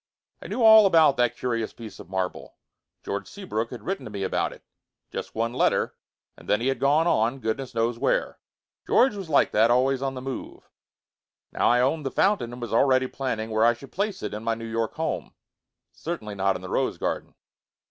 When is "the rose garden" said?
16.63-17.35